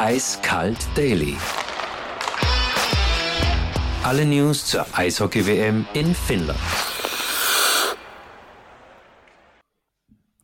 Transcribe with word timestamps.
Eiskalt 0.00 0.78
Daily. 0.94 1.36
Alle 4.02 4.24
News 4.24 4.64
zur 4.64 4.86
Eishockey-WM 4.94 5.86
in 5.92 6.14
Finnland. 6.14 6.58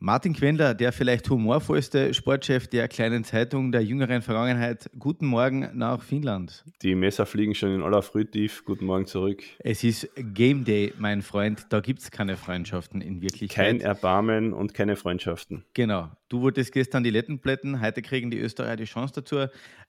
Martin 0.06 0.34
Quendler, 0.34 0.74
der 0.74 0.92
vielleicht 0.92 1.29
humorvollste 1.29 2.14
Sportchef 2.14 2.68
der 2.68 2.86
kleinen 2.86 3.25
Zeitung 3.25 3.72
der 3.72 3.82
jüngeren 3.82 4.22
Vergangenheit. 4.22 4.89
Guten 5.00 5.27
Morgen 5.27 5.68
nach 5.75 6.00
Finnland. 6.00 6.64
Die 6.82 6.95
Messer 6.95 7.27
fliegen 7.27 7.57
schon 7.57 7.75
in 7.75 7.82
aller 7.82 8.02
Früh 8.02 8.25
tief. 8.25 8.64
Guten 8.64 8.84
Morgen 8.84 9.07
zurück. 9.07 9.43
Es 9.58 9.82
ist 9.82 10.08
Game 10.14 10.62
Day, 10.64 10.95
mein 10.96 11.22
Freund. 11.22 11.66
Da 11.71 11.80
gibt 11.80 12.03
es 12.03 12.12
keine 12.12 12.36
Freundschaften 12.36 13.00
in 13.00 13.21
Wirklichkeit. 13.21 13.66
Kein 13.66 13.80
Erbarmen 13.80 14.53
und 14.53 14.75
keine 14.75 14.95
Freundschaften. 14.95 15.64
Genau. 15.75 16.09
Du 16.29 16.41
wolltest 16.41 16.70
gestern 16.70 17.02
die 17.02 17.11
Letten 17.11 17.41
plätten. 17.41 17.80
Heute 17.80 18.00
kriegen 18.00 18.30
die 18.30 18.39
Österreicher 18.39 18.76
die 18.76 18.84
Chance 18.84 19.14
dazu. 19.14 19.46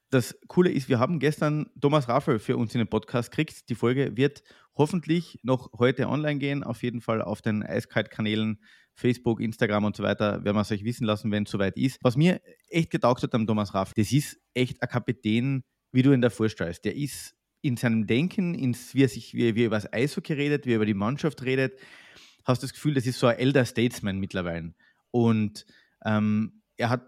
Das 0.10 0.36
Coole 0.48 0.72
ist, 0.72 0.90
wir 0.90 0.98
haben 0.98 1.20
gestern 1.20 1.70
Thomas 1.80 2.10
Raffel 2.10 2.40
für 2.40 2.58
uns 2.58 2.74
in 2.74 2.80
den 2.80 2.88
Podcast 2.88 3.30
gekriegt. 3.30 3.70
Die 3.70 3.76
Folge 3.76 4.18
wird 4.18 4.42
hoffentlich 4.76 5.38
noch 5.44 5.74
heute 5.78 6.08
online 6.08 6.40
gehen. 6.40 6.64
Auf 6.64 6.82
jeden 6.82 7.02
Fall 7.02 7.22
auf 7.22 7.44
den 7.44 7.62
Eiskalt-Kanälen 7.62 8.60
Facebook, 8.98 9.40
Instagram 9.40 9.86
und 9.86 9.96
so 9.96 10.04
weiter, 10.04 10.44
werden 10.44 10.58
wir 10.58 10.62
es 10.62 10.72
euch 10.72 10.84
wissen 10.84 11.06
lassen, 11.06 11.32
wenn 11.32 11.44
es 11.44 11.52
soweit 11.52 11.78
ist. 11.78 12.00
Was 12.02 12.18
mir 12.18 12.42
echt 12.70 12.90
getaugt 12.90 13.22
hat 13.22 13.34
am 13.36 13.46
Thomas 13.46 13.74
Raff, 13.74 13.94
das 13.96 14.12
ist 14.12 14.40
echt 14.56 14.82
ein 14.82 14.90
Kapitän, 14.90 15.64
wie 15.92 16.02
du 16.02 16.12
ihn 16.12 16.22
da 16.22 16.32
vorstellst. 16.32 16.84
Der 16.84 16.96
ist 16.96 17.36
in 17.62 17.78
seinem 17.78 18.08
Denken, 18.08 18.56
ins, 18.56 18.96
wie 18.96 19.04
er 19.04 19.10
sich, 19.10 19.36
wie 19.36 19.56
wie 19.56 19.62
er 19.62 19.68
über 19.68 19.76
das 19.76 19.92
Eishockey 19.94 20.34
redet, 20.34 20.66
wie 20.66 20.72
er 20.72 20.78
über 20.78 20.86
die 20.86 20.96
Mannschaft 20.96 21.44
redet, 21.44 21.80
hast 22.44 22.64
du 22.64 22.66
das 22.66 22.74
Gefühl, 22.74 22.96
das 22.96 23.06
ist 23.06 23.20
so 23.20 23.28
ein 23.28 23.38
Elder 23.38 23.66
Statesman 23.66 24.18
mittlerweile. 24.18 24.74
Und 25.12 25.66
ähm, 26.04 26.64
er 26.76 26.90
hat, 26.90 27.06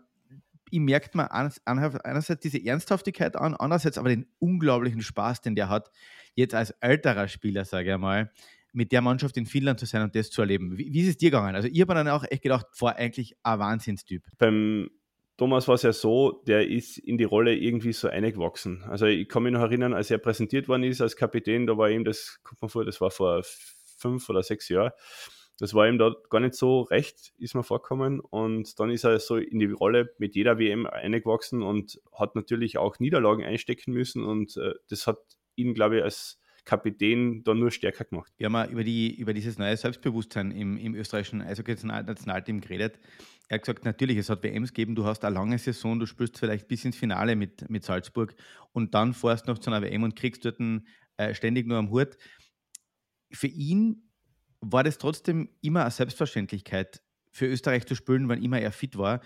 ihm 0.69 0.85
merkt 0.85 1.15
man 1.15 1.27
einerseits 1.27 2.41
diese 2.41 2.63
Ernsthaftigkeit 2.63 3.35
an, 3.35 3.55
andererseits 3.55 3.97
aber 3.97 4.09
den 4.09 4.27
unglaublichen 4.37 5.01
Spaß, 5.01 5.41
den 5.41 5.55
der 5.55 5.69
hat, 5.69 5.89
jetzt 6.35 6.53
als 6.53 6.71
älterer 6.81 7.27
Spieler, 7.27 7.65
sage 7.65 7.93
ich 7.93 7.97
mal, 7.97 8.31
mit 8.71 8.91
der 8.91 9.01
Mannschaft 9.01 9.37
in 9.37 9.45
Finnland 9.45 9.79
zu 9.79 9.85
sein 9.85 10.03
und 10.03 10.15
das 10.15 10.29
zu 10.29 10.41
erleben. 10.41 10.77
Wie, 10.77 10.93
wie 10.93 11.01
ist 11.01 11.09
es 11.09 11.17
dir 11.17 11.31
gegangen? 11.31 11.55
Also 11.55 11.67
ich 11.67 11.81
habe 11.81 11.93
dann 11.93 12.07
auch 12.07 12.23
echt 12.29 12.43
gedacht, 12.43 12.65
war 12.79 12.95
eigentlich 12.95 13.35
ein 13.43 13.59
Wahnsinnstyp. 13.59 14.23
Beim 14.37 14.89
Thomas 15.37 15.67
war 15.67 15.75
es 15.75 15.83
ja 15.83 15.93
so, 15.93 16.43
der 16.47 16.67
ist 16.67 16.97
in 16.97 17.17
die 17.17 17.23
Rolle 17.23 17.55
irgendwie 17.55 17.93
so 17.93 18.09
eingewachsen. 18.09 18.83
Also 18.83 19.05
ich 19.05 19.29
kann 19.29 19.43
mich 19.43 19.53
noch 19.53 19.61
erinnern, 19.61 19.93
als 19.93 20.11
er 20.11 20.17
präsentiert 20.17 20.67
worden 20.67 20.83
ist 20.83 21.01
als 21.01 21.15
Kapitän, 21.15 21.65
da 21.65 21.77
war 21.77 21.89
ihm 21.89 22.03
das, 22.03 22.41
guck 22.43 22.61
mal 22.61 22.67
vor, 22.67 22.83
das 22.83 22.99
war 22.99 23.09
vor 23.09 23.41
fünf 23.97 24.27
oder 24.29 24.43
sechs 24.43 24.67
Jahren. 24.69 24.91
Das 25.59 25.73
war 25.73 25.87
ihm 25.87 25.97
da 25.97 26.13
gar 26.29 26.39
nicht 26.39 26.55
so 26.55 26.81
recht, 26.81 27.33
ist 27.37 27.53
mir 27.53 27.63
vorkommen. 27.63 28.21
Und 28.21 28.79
dann 28.79 28.89
ist 28.89 29.03
er 29.03 29.19
so 29.19 29.35
in 29.35 29.59
die 29.59 29.71
Rolle 29.71 30.13
mit 30.17 30.35
jeder 30.35 30.57
WM 30.57 30.85
eingewachsen 30.85 31.61
und 31.61 32.01
hat 32.17 32.35
natürlich 32.35 32.77
auch 32.77 32.99
Niederlagen 32.99 33.43
einstecken 33.43 33.93
müssen. 33.93 34.23
Und 34.23 34.55
äh, 34.57 34.73
das 34.89 35.05
hat 35.05 35.19
ihn, 35.55 35.73
glaube 35.73 35.97
ich, 35.97 36.03
als 36.03 36.39
Kapitän 36.65 37.43
dann 37.43 37.59
nur 37.59 37.71
stärker 37.71 38.05
gemacht. 38.05 38.31
Wir 38.37 38.45
haben 38.45 38.53
ja 38.53 38.65
über, 38.67 38.83
die, 38.83 39.15
über 39.15 39.33
dieses 39.33 39.57
neue 39.57 39.75
Selbstbewusstsein 39.77 40.51
im, 40.51 40.77
im 40.77 40.95
österreichischen 40.95 41.41
Eishockey-Nationalteam 41.41 42.61
geredet. 42.61 42.99
Er 43.47 43.55
hat 43.55 43.63
gesagt, 43.63 43.85
natürlich, 43.85 44.17
es 44.17 44.29
hat 44.29 44.43
WMs 44.43 44.73
gegeben, 44.73 44.95
du 44.95 45.05
hast 45.05 45.25
eine 45.25 45.33
lange 45.33 45.57
Saison, 45.57 45.99
du 45.99 46.05
spielst 46.05 46.37
vielleicht 46.37 46.67
bis 46.67 46.85
ins 46.85 46.95
Finale 46.95 47.35
mit, 47.35 47.69
mit 47.69 47.83
Salzburg 47.83 48.35
und 48.73 48.93
dann 48.93 49.13
fährst 49.13 49.47
noch 49.47 49.57
zu 49.57 49.71
einer 49.71 49.81
WM 49.81 50.03
und 50.03 50.15
kriegst 50.15 50.45
dort 50.45 50.59
einen, 50.59 50.87
äh, 51.17 51.33
ständig 51.33 51.67
nur 51.67 51.77
am 51.77 51.89
Hut. 51.89 52.17
Für 53.31 53.47
ihn 53.47 54.09
war 54.61 54.83
das 54.83 54.97
trotzdem 54.97 55.49
immer 55.61 55.81
eine 55.81 55.91
Selbstverständlichkeit, 55.91 57.01
für 57.31 57.47
Österreich 57.47 57.85
zu 57.85 57.95
spielen, 57.95 58.29
wann 58.29 58.43
immer 58.43 58.59
er 58.59 58.71
fit 58.71 58.97
war. 58.97 59.21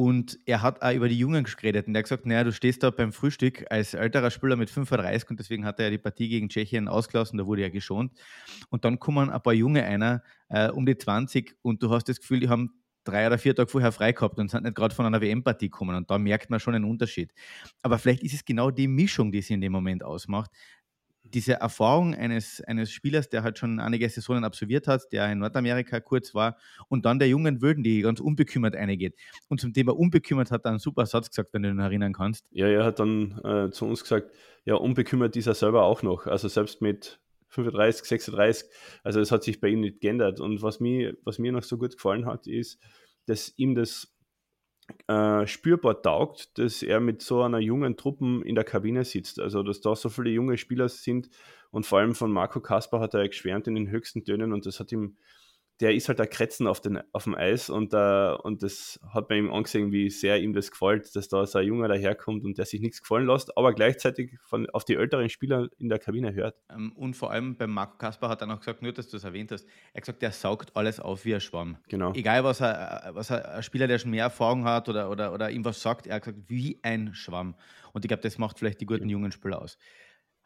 Und 0.00 0.38
er 0.46 0.62
hat 0.62 0.80
auch 0.80 0.94
über 0.94 1.10
die 1.10 1.18
Jungen 1.18 1.44
geredet 1.44 1.86
und 1.86 1.94
er 1.94 1.98
hat 1.98 2.04
gesagt, 2.04 2.24
naja, 2.24 2.42
du 2.42 2.52
stehst 2.52 2.82
da 2.82 2.88
beim 2.88 3.12
Frühstück 3.12 3.66
als 3.68 3.92
älterer 3.92 4.30
Spieler 4.30 4.56
mit 4.56 4.70
35 4.70 5.28
und 5.28 5.38
deswegen 5.38 5.66
hat 5.66 5.78
er 5.78 5.84
ja 5.84 5.90
die 5.90 5.98
Partie 5.98 6.30
gegen 6.30 6.48
Tschechien 6.48 6.88
ausgelassen, 6.88 7.36
da 7.36 7.44
wurde 7.44 7.60
er 7.60 7.70
geschont. 7.70 8.10
Und 8.70 8.86
dann 8.86 8.98
kommen 8.98 9.28
ein 9.28 9.42
paar 9.42 9.52
Junge 9.52 9.84
einer 9.84 10.22
äh, 10.48 10.70
um 10.70 10.86
die 10.86 10.96
20 10.96 11.54
und 11.60 11.82
du 11.82 11.90
hast 11.90 12.08
das 12.08 12.18
Gefühl, 12.18 12.40
die 12.40 12.48
haben 12.48 12.70
drei 13.04 13.26
oder 13.26 13.36
vier 13.36 13.54
Tage 13.54 13.68
vorher 13.68 13.92
frei 13.92 14.12
gehabt 14.12 14.38
und 14.38 14.50
sind 14.50 14.62
nicht 14.62 14.74
gerade 14.74 14.94
von 14.94 15.04
einer 15.04 15.20
WM-Partie 15.20 15.68
gekommen. 15.68 15.94
Und 15.94 16.10
da 16.10 16.16
merkt 16.16 16.48
man 16.48 16.60
schon 16.60 16.74
einen 16.74 16.86
Unterschied. 16.86 17.34
Aber 17.82 17.98
vielleicht 17.98 18.22
ist 18.22 18.32
es 18.32 18.46
genau 18.46 18.70
die 18.70 18.88
Mischung, 18.88 19.30
die 19.30 19.42
sie 19.42 19.52
in 19.52 19.60
dem 19.60 19.72
Moment 19.72 20.02
ausmacht 20.02 20.50
diese 21.34 21.54
Erfahrung 21.54 22.14
eines, 22.14 22.60
eines 22.62 22.90
Spielers, 22.90 23.28
der 23.28 23.42
halt 23.42 23.58
schon 23.58 23.80
einige 23.80 24.08
Saisonen 24.08 24.44
absolviert 24.44 24.86
hat, 24.86 25.12
der 25.12 25.30
in 25.30 25.38
Nordamerika 25.38 26.00
kurz 26.00 26.34
war 26.34 26.56
und 26.88 27.04
dann 27.04 27.18
der 27.18 27.28
jungen 27.28 27.60
Wilden, 27.62 27.82
die 27.82 28.02
ganz 28.02 28.20
unbekümmert 28.20 28.74
eingeht. 28.74 29.14
Und 29.48 29.60
zum 29.60 29.72
Thema 29.72 29.96
unbekümmert 29.96 30.50
hat 30.50 30.64
er 30.64 30.70
einen 30.70 30.78
super 30.78 31.06
Satz 31.06 31.30
gesagt, 31.30 31.52
wenn 31.52 31.62
du 31.62 31.70
ihn 31.70 31.78
erinnern 31.78 32.12
kannst. 32.12 32.46
Ja, 32.50 32.66
er 32.66 32.84
hat 32.84 32.98
dann 32.98 33.38
äh, 33.44 33.70
zu 33.70 33.86
uns 33.86 34.02
gesagt, 34.02 34.30
ja, 34.64 34.74
unbekümmert 34.74 35.36
ist 35.36 35.46
er 35.46 35.54
selber 35.54 35.84
auch 35.84 36.02
noch. 36.02 36.26
Also 36.26 36.48
selbst 36.48 36.82
mit 36.82 37.20
35, 37.48 38.04
36, 38.04 38.68
also 39.02 39.20
es 39.20 39.32
hat 39.32 39.42
sich 39.42 39.60
bei 39.60 39.68
ihm 39.68 39.80
nicht 39.80 40.00
geändert. 40.00 40.40
Und 40.40 40.62
was 40.62 40.80
mir, 40.80 41.16
was 41.24 41.38
mir 41.38 41.52
noch 41.52 41.62
so 41.62 41.78
gut 41.78 41.94
gefallen 41.96 42.26
hat, 42.26 42.46
ist, 42.46 42.80
dass 43.26 43.52
ihm 43.56 43.74
das 43.74 44.14
äh, 45.06 45.46
spürbar 45.46 46.02
taugt, 46.02 46.58
dass 46.58 46.82
er 46.82 47.00
mit 47.00 47.22
so 47.22 47.42
einer 47.42 47.58
jungen 47.58 47.96
Truppe 47.96 48.42
in 48.44 48.54
der 48.54 48.64
Kabine 48.64 49.04
sitzt. 49.04 49.40
Also, 49.40 49.62
dass 49.62 49.80
da 49.80 49.94
so 49.94 50.08
viele 50.08 50.30
junge 50.30 50.58
Spieler 50.58 50.88
sind 50.88 51.28
und 51.70 51.86
vor 51.86 51.98
allem 52.00 52.14
von 52.14 52.30
Marco 52.32 52.60
Kasper 52.60 53.00
hat 53.00 53.14
er 53.14 53.28
geschwärmt 53.28 53.66
in 53.68 53.74
den 53.74 53.90
höchsten 53.90 54.24
Tönen 54.24 54.52
und 54.52 54.66
das 54.66 54.80
hat 54.80 54.92
ihm 54.92 55.16
der 55.80 55.94
ist 55.94 56.08
halt 56.08 56.20
ein 56.20 56.28
Kretzen 56.28 56.66
auf, 56.66 56.80
den, 56.80 57.00
auf 57.12 57.24
dem 57.24 57.34
Eis 57.34 57.70
und, 57.70 57.94
uh, 57.94 58.36
und 58.42 58.62
das 58.62 59.00
hat 59.14 59.28
bei 59.28 59.36
ihm 59.36 59.50
angesehen, 59.50 59.92
wie 59.92 60.10
sehr 60.10 60.40
ihm 60.40 60.52
das 60.52 60.70
gefällt, 60.70 61.16
dass 61.16 61.28
da 61.28 61.46
so 61.46 61.58
ein 61.58 61.66
Junge 61.66 61.88
daherkommt 61.88 62.44
und 62.44 62.58
der 62.58 62.66
sich 62.66 62.80
nichts 62.80 63.00
gefallen 63.00 63.26
lässt, 63.26 63.56
aber 63.56 63.72
gleichzeitig 63.72 64.38
von, 64.44 64.68
auf 64.70 64.84
die 64.84 64.96
älteren 64.96 65.28
Spieler 65.30 65.68
in 65.78 65.88
der 65.88 65.98
Kabine 65.98 66.34
hört. 66.34 66.56
Ähm, 66.70 66.92
und 66.92 67.14
vor 67.14 67.30
allem 67.30 67.56
beim 67.56 67.70
Marco 67.70 67.96
Kasper 67.96 68.28
hat 68.28 68.42
er 68.42 68.46
noch 68.46 68.58
gesagt, 68.58 68.82
nur 68.82 68.92
dass 68.92 69.08
du 69.08 69.16
es 69.16 69.24
erwähnt 69.24 69.52
hast, 69.52 69.64
er 69.64 69.96
hat 69.96 70.02
gesagt, 70.02 70.22
der 70.22 70.32
saugt 70.32 70.76
alles 70.76 71.00
auf 71.00 71.24
wie 71.24 71.34
ein 71.34 71.40
Schwamm. 71.40 71.78
Genau. 71.88 72.12
Egal, 72.12 72.44
was, 72.44 72.60
er, 72.60 73.10
was 73.14 73.30
er, 73.30 73.56
ein 73.56 73.62
Spieler, 73.62 73.86
der 73.86 73.98
schon 73.98 74.10
mehr 74.10 74.24
Erfahrung 74.24 74.64
hat 74.64 74.88
oder, 74.88 75.10
oder, 75.10 75.32
oder 75.32 75.50
ihm 75.50 75.64
was 75.64 75.80
sagt, 75.80 76.06
er 76.06 76.16
hat 76.16 76.24
gesagt, 76.24 76.42
wie 76.48 76.78
ein 76.82 77.14
Schwamm. 77.14 77.54
Und 77.92 78.04
ich 78.04 78.08
glaube, 78.08 78.22
das 78.22 78.38
macht 78.38 78.58
vielleicht 78.58 78.80
die 78.80 78.86
guten 78.86 79.08
jungen 79.08 79.32
Spieler 79.32 79.62
aus. 79.62 79.78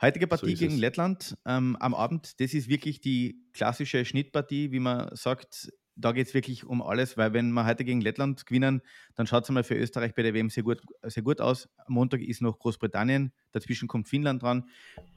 Heutige 0.01 0.27
Partie 0.27 0.55
so 0.55 0.61
gegen 0.61 0.75
es. 0.75 0.81
Lettland 0.81 1.37
ähm, 1.47 1.77
am 1.81 1.95
Abend, 1.95 2.41
das 2.41 2.55
ist 2.55 2.69
wirklich 2.69 3.01
die 3.01 3.43
klassische 3.53 4.05
Schnittpartie, 4.05 4.73
wie 4.73 4.81
man 4.81 5.15
sagt. 5.15 5.73
Da 5.97 6.11
geht 6.11 6.27
es 6.27 6.35
wirklich 6.35 6.65
um 6.65 6.83
alles, 6.83 7.17
weil 7.17 7.33
wenn 7.35 7.53
wir 7.53 7.67
heute 7.67 7.85
gegen 7.85 8.01
Lettland 8.01 8.47
gewinnen, 8.47 8.83
dann 9.15 9.29
schaut 9.29 9.45
es 9.45 9.49
einmal 9.49 9.63
für 9.63 9.77
Österreich 9.77 10.13
bei 10.13 10.23
der 10.23 10.35
WM 10.35 10.51
sehr 10.51 10.65
gut, 10.65 10.81
sehr 11.05 11.23
gut 11.23 11.41
aus. 11.41 11.69
Am 11.87 11.95
Montag 11.95 12.21
ist 12.21 12.43
noch 12.43 12.59
Großbritannien, 12.59 13.33
dazwischen 13.53 13.87
kommt 13.87 14.09
Finnland 14.09 14.43
dran. 14.43 14.69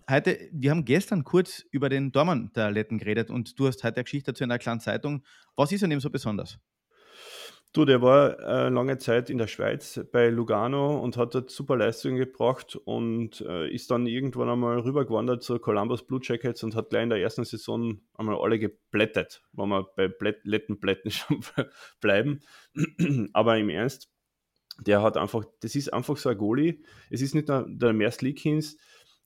Heute, 0.08 0.38
wir 0.52 0.70
haben 0.70 0.86
gestern 0.86 1.24
kurz 1.24 1.66
über 1.72 1.90
den 1.90 2.12
Dormann 2.12 2.52
der 2.56 2.70
Letten 2.70 3.00
geredet 3.00 3.32
und 3.32 3.60
du 3.60 3.66
hast 3.66 3.84
heute 3.84 3.96
eine 3.96 4.04
Geschichte 4.04 4.32
dazu 4.32 4.44
in 4.44 4.52
einer 4.52 4.60
kleinen 4.60 4.80
Zeitung. 4.80 5.24
Was 5.56 5.72
ist 5.72 5.84
an 5.84 5.90
dem 5.90 6.00
so 6.00 6.12
besonders? 6.12 6.60
Du, 7.74 7.86
der 7.86 8.02
war 8.02 8.40
äh, 8.40 8.70
lange 8.70 8.98
Zeit 8.98 9.30
in 9.30 9.38
der 9.38 9.48
Schweiz 9.48 10.00
bei 10.12 10.30
Lugano 10.30 11.00
und 11.00 11.18
hat 11.18 11.36
dort 11.36 11.52
super 11.52 11.76
Leistungen 11.76 12.18
gebracht 12.18 12.76
und 12.76 13.42
äh, 13.42 13.70
ist 13.70 13.92
dann 13.92 14.08
irgendwann 14.08 14.50
einmal 14.50 14.80
rübergewandert 14.80 15.44
zu 15.44 15.60
Columbus 15.60 16.08
Blue 16.08 16.22
Jackets 16.24 16.64
und 16.64 16.76
hat 16.76 16.90
gleich 16.90 17.04
in 17.04 17.10
der 17.10 17.20
ersten 17.20 17.44
Saison 17.44 18.00
einmal 18.16 18.38
alle 18.42 18.58
geblättet, 18.58 19.44
wenn 19.52 19.70
wir 19.70 19.86
bei 19.96 20.10
Lettenblätten 20.44 21.12
schon 21.12 21.42
bleiben. 22.02 22.40
Aber 23.34 23.58
im 23.58 23.70
Ernst, 23.70 24.10
der 24.80 25.02
hat 25.02 25.18
einfach, 25.18 25.44
das 25.60 25.76
ist 25.76 25.94
einfach 25.94 26.18
so 26.18 26.30
ein 26.30 26.38
Goalie. 26.38 26.82
Es 27.10 27.22
ist 27.22 27.36
nicht 27.36 27.48
nur 27.48 27.66
der 27.68 27.94
Merst 27.94 28.22
Leakins, 28.22 28.78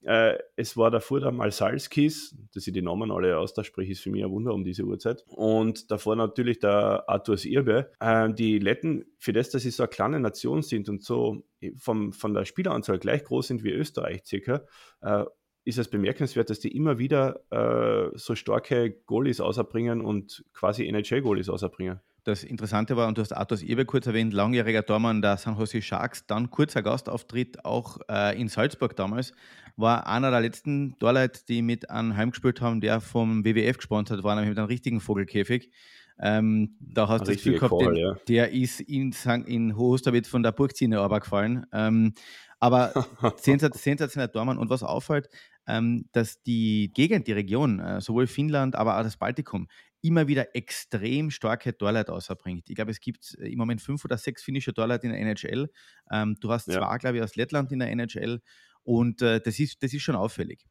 äh, 0.04 0.38
es 0.56 0.76
war 0.78 0.92
davor 0.92 1.20
der 1.20 1.32
Malsalskis, 1.32 2.36
dass 2.54 2.66
ich 2.66 2.74
die 2.74 2.82
Namen 2.82 3.12
alle 3.12 3.38
ausspreche, 3.38 3.92
ist 3.92 4.02
für 4.02 4.12
mich 4.12 4.24
ein 4.24 4.32
Wunder 4.32 4.54
um 4.54 4.64
diese 4.64 4.84
Uhrzeit. 4.84 5.24
Und 5.28 5.92
davor 5.92 6.16
natürlich 6.16 6.60
der 6.60 7.04
Arthurs 7.08 7.46
Irbe. 7.46 7.92
Äh, 8.00 8.34
die 8.34 8.60
Letten, 8.60 9.06
für 9.18 9.34
das, 9.34 9.50
dass 9.50 9.64
sie 9.64 9.72
so 9.72 9.84
eine 9.84 9.90
kleine 9.90 10.20
Nation 10.20 10.62
sind 10.62 10.90
und 10.90 11.04
so 11.04 11.44
vom, 11.78 12.14
von 12.14 12.34
der 12.34 12.46
Spieleranzahl 12.46 13.00
gleich 13.00 13.24
groß 13.24 13.48
sind 13.48 13.64
wie 13.64 13.72
Österreich 13.72 14.24
circa, 14.26 14.64
äh, 15.02 15.26
ist 15.64 15.78
es 15.78 15.90
bemerkenswert, 15.90 16.50
dass 16.50 16.60
die 16.60 16.76
immer 16.76 16.98
wieder 16.98 17.42
äh, 17.52 18.18
so 18.18 18.36
starke 18.36 18.92
Goalies 19.06 19.40
außerbringen 19.40 20.02
und 20.02 20.44
quasi 20.54 20.88
NHL-Goalies 20.88 21.50
außerbringen. 21.50 22.00
Das 22.24 22.44
Interessante 22.44 22.96
war, 22.98 23.08
und 23.08 23.18
du 23.18 23.22
hast 23.22 23.34
Arthurs 23.34 23.64
Irbe 23.64 23.86
kurz 23.86 24.06
erwähnt, 24.06 24.32
langjähriger 24.32 24.86
Tormann 24.86 25.24
der 25.24 25.38
San 25.38 25.58
Jose 25.58 25.82
Sharks, 25.82 26.28
dann 26.28 26.52
kurzer 26.52 26.84
Gastauftritt 26.84 27.66
auch 27.66 27.98
äh, 28.08 28.40
in 28.40 28.48
Salzburg 28.48 28.96
damals, 28.96 29.34
war 29.76 30.08
einer 30.08 30.32
der 30.32 30.42
letzten 30.42 30.98
Torleute, 31.00 31.42
die 31.48 31.62
mit 31.62 31.90
einem 31.90 32.16
heimgespielt 32.16 32.62
haben, 32.62 32.82
der 32.82 33.02
vom 33.02 33.46
WWF 33.46 33.78
gesponsert 33.78 34.24
war, 34.24 34.36
nämlich 34.36 34.50
mit 34.50 34.58
einem 34.58 34.68
richtigen 34.68 35.00
Vogelkäfig. 35.00 35.72
Ähm, 36.20 36.76
da 36.80 37.08
hast 37.08 37.22
du 37.22 37.32
das 37.32 37.38
Gefühl 37.38 37.56
gehabt, 37.56 37.72
Call, 37.72 37.94
den, 37.94 37.96
ja. 37.96 38.14
der 38.28 38.52
ist 38.52 38.80
in, 38.82 39.14
in 39.46 39.76
Hohosterwitz 39.76 40.28
von 40.28 40.44
der 40.44 40.52
Burgzine 40.52 41.00
aber 41.00 41.20
gefallen. 41.20 41.66
Ähm, 41.74 42.14
aber 42.60 42.94
sensationeller 43.38 44.32
Tormann. 44.32 44.58
Und 44.58 44.70
was 44.70 44.84
auffällt, 44.84 45.30
ähm, 45.68 46.06
dass 46.12 46.42
die 46.44 46.92
Gegend, 46.94 47.28
die 47.28 47.34
Region, 47.34 47.80
äh, 47.80 48.02
sowohl 48.02 48.28
Finnland, 48.28 48.76
aber 48.76 49.00
auch 49.00 49.04
das 49.04 49.18
Baltikum, 49.18 49.68
immer 50.02 50.28
wieder 50.28 50.56
extrem 50.56 51.30
starke 51.32 51.78
Torleute 51.78 52.14
außerbringt. 52.14 52.70
Ich 52.70 52.76
glaube, 52.76 52.92
es 52.92 53.00
gibt 53.00 53.36
im 53.36 53.58
Moment 53.58 53.82
fünf 53.82 54.04
oder 54.04 54.18
sechs 54.18 54.44
finnische 54.44 54.74
Torleute 54.74 55.08
in 55.08 55.14
der 55.14 55.22
NHL. 55.22 55.70
Ähm, 56.12 56.38
du 56.40 56.52
hast 56.52 56.68
ja. 56.68 56.80
zwei, 56.80 56.98
glaube 56.98 57.18
ich, 57.18 57.24
aus 57.24 57.36
Lettland 57.36 57.72
in 57.72 57.80
der 57.80 57.90
NHL. 57.92 58.42
Und 58.84 59.22
äh, 59.22 59.40
das, 59.40 59.60
ist, 59.60 59.84
das 59.84 59.94
ist 59.94 60.02
schon 60.02 60.16
auffällig. 60.16 60.66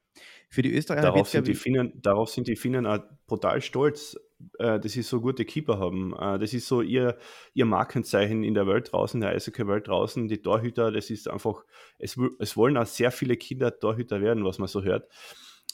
Für 0.49 0.63
die 0.63 0.73
Österreicher 0.73 1.03
darauf 1.03 1.29
sind 1.29 1.47
die, 1.47 1.55
Finnen, 1.55 1.93
darauf 2.03 2.31
sind 2.31 2.49
die 2.49 2.57
Finnen 2.57 2.87
auch 2.87 2.99
brutal 3.27 3.61
stolz, 3.61 4.17
äh, 4.59 4.81
dass 4.81 4.93
sie 4.93 5.03
so 5.03 5.21
gute 5.21 5.45
Keeper 5.45 5.79
haben. 5.79 6.13
Äh, 6.19 6.39
das 6.39 6.53
ist 6.53 6.67
so 6.67 6.83
ihr, 6.83 7.17
ihr 7.55 7.67
Markenzeichen 7.67 8.43
in 8.43 8.55
der 8.55 8.67
Welt 8.67 8.93
draußen, 8.93 9.19
in 9.19 9.23
der 9.23 9.31
Eishockey-Welt 9.31 9.87
draußen. 9.87 10.29
Die 10.29 10.43
Torhüter, 10.43 10.91
das 10.91 11.11
ist 11.11 11.29
einfach, 11.29 11.65
es, 11.99 12.17
es 12.41 12.57
wollen 12.57 12.77
auch 12.77 12.87
sehr 12.87 13.13
viele 13.13 13.37
Kinder 13.37 13.79
Torhüter 13.79 14.21
werden, 14.21 14.45
was 14.45 14.59
man 14.59 14.69
so 14.69 14.83
hört. 14.83 15.09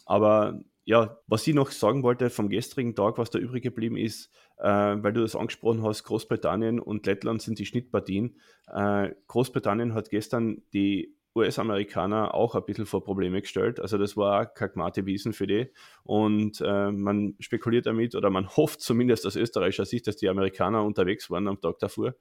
Aber 0.04 0.60
ja, 0.84 1.18
was 1.26 1.46
ich 1.46 1.54
noch 1.54 1.72
sagen 1.72 2.04
wollte 2.04 2.30
vom 2.30 2.48
gestrigen 2.48 2.94
Tag, 2.94 3.18
was 3.18 3.30
da 3.30 3.38
übrig 3.40 3.62
geblieben 3.62 3.96
ist, 3.96 4.30
äh, 4.58 4.68
weil 4.68 5.12
du 5.12 5.20
das 5.20 5.34
angesprochen 5.34 5.82
hast, 5.82 6.04
Großbritannien 6.04 6.78
und 6.78 7.06
Lettland 7.06 7.42
sind 7.42 7.58
die 7.58 7.66
Schnittpartien. 7.66 8.38
Äh, 8.68 9.10
Großbritannien 9.26 9.94
hat 9.94 10.10
gestern 10.10 10.62
die 10.72 11.15
US-Amerikaner 11.36 12.34
auch 12.34 12.54
ein 12.54 12.64
bisschen 12.64 12.86
vor 12.86 13.04
Probleme 13.04 13.40
gestellt. 13.40 13.78
Also 13.78 13.98
das 13.98 14.16
war 14.16 14.46
Kakmate 14.46 15.06
Wiesen 15.06 15.32
für 15.32 15.46
die. 15.46 15.70
Und 16.02 16.60
äh, 16.60 16.90
man 16.90 17.34
spekuliert 17.38 17.86
damit 17.86 18.14
oder 18.14 18.30
man 18.30 18.48
hofft 18.56 18.80
zumindest 18.80 19.26
aus 19.26 19.36
österreichischer 19.36 19.86
Sicht, 19.86 20.06
dass 20.06 20.16
die 20.16 20.28
Amerikaner 20.28 20.84
unterwegs 20.84 21.30
waren 21.30 21.46
am 21.48 21.60
Tag 21.60 21.78
davor. 21.78 22.14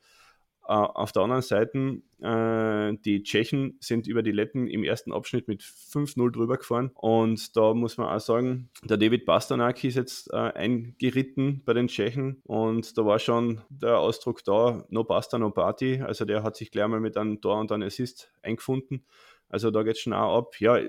Äh, 0.68 0.74
auf 0.74 1.12
der 1.12 1.22
anderen 1.22 1.44
Seite, 1.44 2.02
äh, 2.22 2.98
die 3.06 3.22
Tschechen 3.22 3.78
sind 3.82 4.08
über 4.08 4.24
die 4.24 4.32
Letten 4.32 4.68
im 4.68 4.84
ersten 4.84 5.14
Abschnitt 5.14 5.48
mit 5.48 5.62
5-0 5.62 6.32
drüber 6.32 6.58
gefahren. 6.58 6.90
Und 6.96 7.56
da 7.56 7.76
muss 7.76 7.98
man 7.98 8.08
auch 8.08 8.20
sagen, 8.20 8.70
der 8.84 8.98
David 8.98 9.26
Bastanak 9.26 9.84
ist 9.84 9.96
jetzt 9.96 10.34
äh, 10.34 10.38
eingeritten 10.38 11.62
bei 11.66 11.74
den 11.74 11.88
Tschechen. 11.88 12.42
Und 12.44 12.98
da 12.98 13.06
war 13.06 13.20
schon 13.20 13.62
der 13.70 14.00
Ausdruck 14.00 14.44
da, 14.44 14.86
no 14.90 15.04
Basta, 15.04 15.38
no 15.38 15.52
Party. 15.52 16.02
Also 16.02 16.26
der 16.26 16.42
hat 16.42 16.56
sich 16.56 16.72
gleich 16.72 16.88
mal 16.88 17.00
mit 17.00 17.16
einem 17.16 17.42
Tor 17.42 17.60
und 17.60 17.72
einem 17.72 17.88
Assist 17.88 18.32
eingefunden. 18.42 19.06
Also 19.50 19.70
da 19.70 19.84
geht 19.84 19.98
es 19.98 20.02
schon 20.02 20.14
auch 20.14 20.38
ab. 20.38 20.60
Ja, 20.60 20.80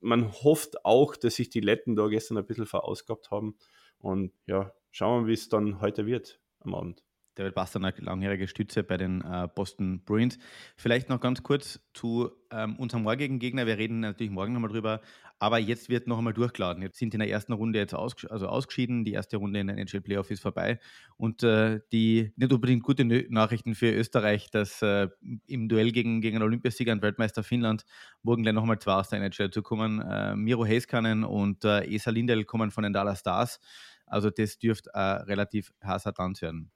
man 0.00 0.32
hofft 0.32 0.84
auch, 0.84 1.14
dass 1.14 1.36
sich 1.36 1.50
die 1.50 1.60
Letten 1.60 1.94
da 1.94 2.08
gestern 2.08 2.38
ein 2.38 2.46
bisschen 2.46 2.66
verausgabt 2.66 3.30
haben. 3.30 3.56
Und 3.98 4.32
ja, 4.46 4.72
schauen 4.90 5.24
wir, 5.24 5.28
wie 5.28 5.34
es 5.34 5.48
dann 5.48 5.80
heute 5.80 6.06
wird 6.06 6.40
am 6.60 6.74
Abend. 6.74 7.04
David 7.34 7.54
Bastanak, 7.54 7.98
langjährige 8.00 8.48
Stütze 8.48 8.82
bei 8.82 8.96
den 8.96 9.22
äh, 9.22 9.48
Boston 9.54 10.02
Bruins. 10.04 10.38
Vielleicht 10.76 11.08
noch 11.08 11.20
ganz 11.20 11.42
kurz 11.42 11.80
zu 11.94 12.30
ähm, 12.50 12.76
unserem 12.76 13.04
morgigen 13.04 13.38
Gegner. 13.38 13.66
Wir 13.66 13.78
reden 13.78 14.00
natürlich 14.00 14.32
morgen 14.32 14.52
nochmal 14.52 14.70
drüber, 14.70 15.00
aber 15.38 15.58
jetzt 15.58 15.88
wird 15.88 16.06
noch 16.06 16.18
einmal 16.18 16.34
durchgeladen. 16.34 16.82
Jetzt 16.82 16.98
sind 16.98 17.14
in 17.14 17.20
der 17.20 17.30
ersten 17.30 17.52
Runde 17.52 17.78
jetzt 17.78 17.94
ausges 17.94 18.30
also 18.30 18.48
ausgeschieden. 18.48 19.04
Die 19.04 19.12
erste 19.12 19.38
Runde 19.38 19.60
in 19.60 19.68
der 19.68 19.78
NHL 19.78 20.00
Playoff 20.00 20.30
ist 20.30 20.42
vorbei. 20.42 20.80
Und 21.16 21.42
äh, 21.42 21.80
die 21.92 22.32
nicht 22.36 22.52
unbedingt 22.52 22.82
gute 22.82 23.04
Nachrichten 23.04 23.74
für 23.74 23.90
Österreich, 23.90 24.50
dass 24.50 24.82
äh, 24.82 25.08
im 25.46 25.68
Duell 25.68 25.92
gegen, 25.92 26.20
gegen 26.20 26.42
Olympiasieger 26.42 26.92
und 26.92 27.02
Weltmeister 27.02 27.42
Finnland 27.42 27.84
morgen 28.22 28.42
gleich 28.42 28.54
nochmal 28.54 28.78
zwei 28.78 28.94
aus 28.94 29.08
der 29.08 29.20
NHL 29.20 29.50
zu 29.50 29.62
kommen. 29.62 30.00
Äh, 30.00 30.36
Miro 30.36 30.64
Heiskanen 30.64 31.24
und 31.24 31.64
äh, 31.64 31.86
Esa 31.94 32.10
Lindel 32.10 32.44
kommen 32.44 32.70
von 32.70 32.82
den 32.82 32.92
Dallas 32.92 33.20
Stars. 33.20 33.60
Also 34.06 34.28
das 34.28 34.58
dürfte 34.58 34.94
ein 34.94 35.22
relativ 35.22 35.72
heißer 35.82 36.12
Tanz 36.12 36.42
werden. 36.42 36.70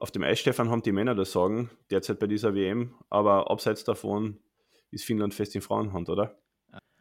Auf 0.00 0.10
dem 0.12 0.22
Eisstefan 0.22 0.70
haben 0.70 0.82
die 0.82 0.92
Männer 0.92 1.14
das 1.14 1.32
Sagen, 1.32 1.70
derzeit 1.90 2.20
bei 2.20 2.26
dieser 2.26 2.54
WM, 2.54 2.94
aber 3.10 3.50
abseits 3.50 3.82
davon 3.84 4.38
ist 4.90 5.04
Finnland 5.04 5.34
fest 5.34 5.54
in 5.54 5.62
Frauenhand, 5.62 6.08
oder? 6.08 6.38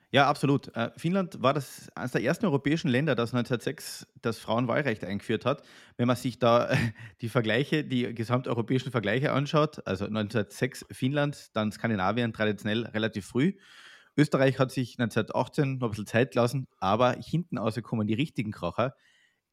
Ja, 0.10 0.28
absolut. 0.28 0.74
Äh, 0.76 0.92
Finnland 0.96 1.42
war 1.44 1.54
das 1.54 1.90
eines 1.94 2.14
der 2.14 2.24
ersten 2.24 2.46
europäischen 2.46 2.88
Länder, 2.88 3.14
das 3.14 3.34
1906 3.34 4.08
das 4.22 4.40
Frauenwahlrecht 4.40 5.04
eingeführt 5.04 5.46
hat. 5.46 5.64
Wenn 5.98 6.08
man 6.08 6.16
sich 6.16 6.40
da 6.40 6.70
die 7.22 7.30
Vergleiche, 7.30 7.84
die 7.84 8.16
gesamteuropäischen 8.16 8.92
Vergleiche 8.92 9.34
anschaut, 9.34 9.86
also 9.86 10.06
1906 10.06 10.86
Finnland, 10.92 11.56
dann 11.56 11.72
Skandinavien 11.72 12.32
traditionell 12.32 12.86
relativ 12.86 13.28
früh. 13.28 13.54
Österreich 14.16 14.60
hat 14.60 14.72
sich 14.72 14.98
1918 14.98 15.78
noch 15.78 15.88
ein 15.88 15.90
bisschen 15.92 16.08
Zeit 16.08 16.32
gelassen, 16.32 16.68
aber 16.80 17.18
hinten 17.20 17.58
außer 17.58 17.82
kommen 17.82 18.08
die 18.08 18.16
richtigen 18.16 18.52
Kracher. 18.52 18.96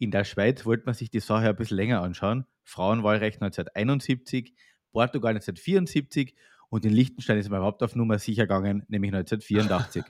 In 0.04 0.10
der 0.10 0.24
Schweiz 0.24 0.66
wollte 0.66 0.84
man 0.84 0.94
sich 0.94 1.08
die 1.08 1.20
Sache 1.20 1.48
ein 1.48 1.56
bisschen 1.56 1.78
länger 1.78 2.02
anschauen. 2.02 2.44
Frauenwahlrecht 2.62 3.40
1971, 3.40 4.52
Portugal 4.92 5.30
1974 5.30 6.34
und 6.68 6.84
in 6.84 6.92
Liechtenstein 6.92 7.38
ist 7.38 7.48
man 7.48 7.60
überhaupt 7.60 7.82
auf 7.82 7.96
Nummer 7.96 8.18
sicher 8.18 8.42
gegangen, 8.42 8.84
nämlich 8.88 9.14
1984. 9.14 10.04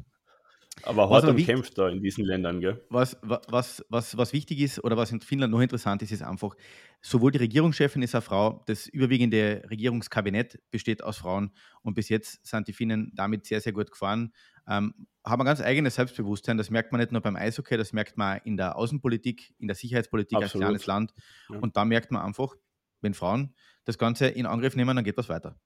Aber 0.83 1.09
hart 1.09 1.25
umkämpft 1.25 1.79
da 1.79 1.89
in 1.89 2.03
diesen 2.03 2.25
Ländern, 2.25 2.61
gell? 2.61 2.85
Was, 2.91 3.17
was, 3.23 3.85
was, 3.89 4.17
was 4.17 4.33
wichtig 4.33 4.61
ist 4.61 4.83
oder 4.83 4.97
was 4.97 5.13
in 5.13 5.21
Finnland 5.21 5.53
noch 5.53 5.61
interessant 5.61 6.03
ist, 6.03 6.11
ist 6.11 6.23
einfach, 6.23 6.55
sowohl 7.01 7.31
die 7.33 7.39
Regierungschefin 7.39 8.03
ist 8.03 8.15
eine 8.15 8.23
Frau, 8.23 8.63
das 8.67 8.87
überwiegende 8.89 9.63
Regierungskabinett 9.71 10.61
besteht 10.71 11.03
aus 11.03 11.19
Frauen 11.19 11.53
und 11.83 11.95
bis 11.95 12.09
jetzt 12.09 12.47
sind 12.47 12.69
die 12.69 12.73
Finnen 12.73 13.13
damit 13.15 13.47
sehr, 13.47 13.61
sehr 13.61 13.73
gut 13.73 13.91
gefahren. 13.91 14.33
Ähm, 14.69 15.07
haben 15.25 15.43
ein 15.43 15.47
ganz 15.47 15.61
eigenes 15.61 15.95
Selbstbewusstsein, 15.95 16.59
das 16.59 16.71
merkt 16.71 16.93
man 16.93 17.01
nicht 17.01 17.13
nur 17.13 17.21
beim 17.23 17.37
Eishockey, 17.37 17.77
das 17.77 17.93
merkt 17.93 18.19
man 18.19 18.41
in 18.45 18.57
der 18.57 18.77
Außenpolitik, 18.77 19.55
in 19.59 19.69
der 19.69 19.77
Sicherheitspolitik 19.77 20.37
Absolut. 20.37 20.55
als 20.55 20.83
kleines 20.83 20.87
Land. 20.87 21.15
Ja. 21.51 21.59
Und 21.61 21.77
da 21.77 21.85
merkt 21.85 22.11
man 22.11 22.23
einfach, 22.23 22.55
wenn 23.01 23.15
Frauen 23.15 23.55
das 23.85 23.97
Ganze 23.99 24.27
in 24.27 24.47
Angriff 24.47 24.77
nehmen, 24.77 24.97
dann 24.97 25.05
geht 25.05 25.17
was 25.17 25.29
weiter. 25.29 25.59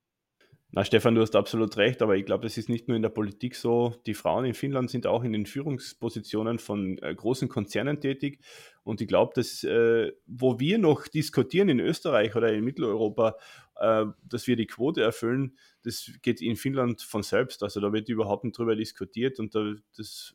Na, 0.70 0.84
Stefan, 0.84 1.14
du 1.14 1.22
hast 1.22 1.34
absolut 1.34 1.78
recht, 1.78 2.02
aber 2.02 2.16
ich 2.16 2.26
glaube, 2.26 2.42
das 2.42 2.58
ist 2.58 2.68
nicht 2.68 2.88
nur 2.88 2.96
in 2.96 3.02
der 3.02 3.08
Politik 3.08 3.54
so. 3.54 3.94
Die 4.04 4.12
Frauen 4.12 4.44
in 4.44 4.52
Finnland 4.52 4.90
sind 4.90 5.06
auch 5.06 5.24
in 5.24 5.32
den 5.32 5.46
Führungspositionen 5.46 6.58
von 6.58 6.98
äh, 6.98 7.14
großen 7.14 7.48
Konzernen 7.48 8.00
tätig. 8.00 8.40
Und 8.84 9.00
ich 9.00 9.08
glaube, 9.08 9.32
dass 9.34 9.64
äh, 9.64 10.12
wo 10.26 10.60
wir 10.60 10.76
noch 10.76 11.08
diskutieren 11.08 11.70
in 11.70 11.80
Österreich 11.80 12.36
oder 12.36 12.52
in 12.52 12.64
Mitteleuropa, 12.64 13.36
äh, 13.76 14.04
dass 14.28 14.46
wir 14.46 14.56
die 14.56 14.66
Quote 14.66 15.00
erfüllen, 15.02 15.56
das 15.84 16.12
geht 16.20 16.42
in 16.42 16.56
Finnland 16.56 17.00
von 17.00 17.22
selbst. 17.22 17.62
Also 17.62 17.80
da 17.80 17.90
wird 17.94 18.10
überhaupt 18.10 18.44
nicht 18.44 18.58
drüber 18.58 18.76
diskutiert 18.76 19.40
und 19.40 19.54
da, 19.54 19.72
das 19.96 20.34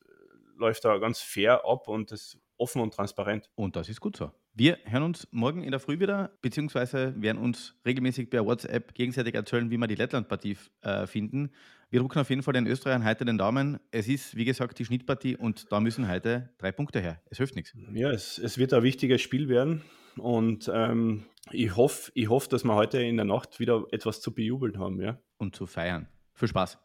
läuft 0.57 0.83
da 0.83 0.97
ganz 0.97 1.19
fair 1.19 1.63
ab 1.63 1.87
und 1.87 2.11
das 2.11 2.39
offen 2.57 2.81
und 2.81 2.93
transparent. 2.93 3.49
Und 3.55 3.75
das 3.75 3.89
ist 3.89 3.99
gut 3.99 4.15
so. 4.15 4.31
Wir 4.53 4.77
hören 4.85 5.03
uns 5.03 5.27
morgen 5.31 5.63
in 5.63 5.71
der 5.71 5.79
Früh 5.79 5.99
wieder, 5.99 6.31
beziehungsweise 6.41 7.13
werden 7.21 7.39
uns 7.39 7.75
regelmäßig 7.85 8.29
per 8.29 8.45
WhatsApp 8.45 8.93
gegenseitig 8.93 9.33
erzählen, 9.35 9.71
wie 9.71 9.77
wir 9.77 9.87
die 9.87 9.95
Lettland-Partie 9.95 10.57
äh, 10.81 11.07
finden. 11.07 11.51
Wir 11.89 11.99
drucken 11.99 12.19
auf 12.19 12.29
jeden 12.29 12.43
Fall 12.43 12.53
den 12.53 12.67
Österreichern 12.67 13.05
heute 13.05 13.25
den 13.25 13.37
Daumen. 13.37 13.79
Es 13.91 14.07
ist, 14.07 14.35
wie 14.35 14.45
gesagt, 14.45 14.79
die 14.79 14.85
Schnittpartie 14.85 15.35
und 15.35 15.71
da 15.71 15.79
müssen 15.79 16.07
heute 16.07 16.49
drei 16.57 16.71
Punkte 16.71 16.99
her. 16.99 17.21
Es 17.29 17.37
hilft 17.37 17.55
nichts. 17.55 17.75
Ja, 17.93 18.11
es, 18.11 18.37
es 18.37 18.57
wird 18.57 18.73
ein 18.73 18.83
wichtiges 18.83 19.21
Spiel 19.21 19.49
werden 19.49 19.83
und 20.17 20.71
ähm, 20.73 21.25
ich 21.51 21.75
hoffe, 21.75 22.11
ich 22.15 22.29
hoff, 22.29 22.47
dass 22.47 22.63
wir 22.63 22.75
heute 22.75 23.01
in 23.01 23.17
der 23.17 23.25
Nacht 23.25 23.59
wieder 23.59 23.85
etwas 23.91 24.21
zu 24.21 24.33
bejubeln 24.33 24.79
haben. 24.79 25.01
Ja? 25.01 25.19
Und 25.37 25.55
zu 25.55 25.65
feiern. 25.65 26.07
Viel 26.33 26.47
Spaß. 26.47 26.77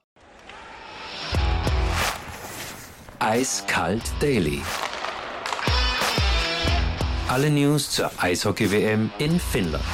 Eiskalt 3.20 4.12
Daily. 4.20 4.60
Alle 7.28 7.50
News 7.50 7.90
zur 7.90 8.10
Eishockey-WM 8.16 9.10
in 9.18 9.38
Finnland. 9.38 9.84